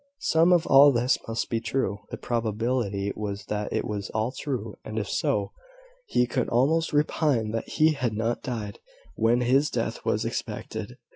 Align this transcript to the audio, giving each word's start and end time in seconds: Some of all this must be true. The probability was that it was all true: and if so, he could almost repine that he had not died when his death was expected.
Some 0.21 0.51
of 0.51 0.65
all 0.65 0.91
this 0.91 1.19
must 1.27 1.51
be 1.51 1.59
true. 1.59 1.99
The 2.09 2.17
probability 2.17 3.13
was 3.15 3.45
that 3.49 3.71
it 3.71 3.85
was 3.85 4.09
all 4.15 4.31
true: 4.31 4.73
and 4.83 4.97
if 4.97 5.07
so, 5.07 5.51
he 6.07 6.25
could 6.25 6.49
almost 6.49 6.91
repine 6.91 7.51
that 7.51 7.69
he 7.69 7.91
had 7.93 8.13
not 8.13 8.41
died 8.41 8.79
when 9.13 9.41
his 9.41 9.69
death 9.69 10.03
was 10.03 10.25
expected. 10.25 10.97